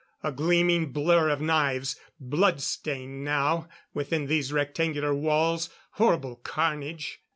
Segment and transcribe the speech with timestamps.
[0.23, 1.95] A gleaming blur of knives...
[2.19, 3.67] blood stained now...
[3.93, 7.19] within these rectangular walls horrible carnage....